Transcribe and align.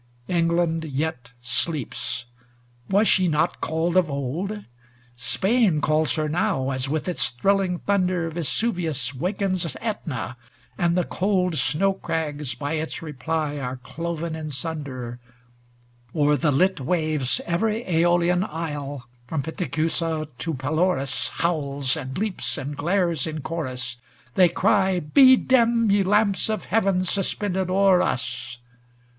XIII 0.25 0.35
England 0.39 0.83
yet 0.85 1.31
sleeps: 1.41 2.25
was 2.89 3.07
she 3.07 3.27
not 3.27 3.61
called 3.61 3.95
of 3.95 4.09
old? 4.09 4.65
Spain 5.15 5.79
calls 5.79 6.15
her 6.15 6.27
now, 6.27 6.71
as 6.71 6.89
with 6.89 7.07
its 7.07 7.29
thrilling 7.29 7.77
thunder 7.77 8.27
Vesuvius 8.31 9.13
wakens 9.13 9.63
^tna, 9.63 10.37
and 10.75 10.97
the 10.97 11.03
cold 11.03 11.53
Snow 11.53 11.93
crags 11.93 12.55
by 12.55 12.73
its 12.73 13.03
reply 13.03 13.57
are 13.59 13.77
cloven 13.77 14.35
in 14.35 14.49
sunder; 14.49 15.19
O'er 16.15 16.35
the 16.35 16.51
lit 16.51 16.79
waves 16.79 17.39
every 17.45 17.83
^olian 17.83 18.43
isle 18.49 19.07
From 19.27 19.43
Pithecusa 19.43 20.27
to 20.35 20.53
Pelorus 20.55 21.29
Howls, 21.29 21.95
and 21.95 22.17
leaps, 22.17 22.57
and 22.57 22.75
glares 22.75 23.27
in 23.27 23.41
chorus; 23.41 23.97
They 24.33 24.49
cry, 24.49 24.99
Be 24.99 25.35
dim, 25.35 25.91
ye 25.91 26.01
lamps 26.01 26.49
of 26.49 26.65
heaven 26.65 27.05
suspended 27.05 27.69
o'er 27.69 28.01
us 28.01 28.57